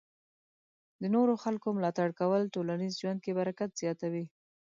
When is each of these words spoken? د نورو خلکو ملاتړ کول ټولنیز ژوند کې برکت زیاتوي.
د 1.01 1.03
نورو 1.15 1.33
خلکو 1.43 1.67
ملاتړ 1.77 2.09
کول 2.19 2.41
ټولنیز 2.55 2.93
ژوند 3.01 3.19
کې 3.23 3.35
برکت 3.39 3.69
زیاتوي. 3.81 4.25